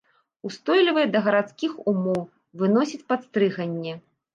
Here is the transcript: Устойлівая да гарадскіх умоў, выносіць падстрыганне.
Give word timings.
Устойлівая 0.47 1.03
да 1.17 1.21
гарадскіх 1.29 1.77
умоў, 1.95 2.21
выносіць 2.63 3.05
падстрыганне. 3.15 4.01